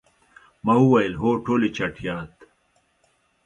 [0.65, 2.31] ما وویل، هو، ټولې چټیات.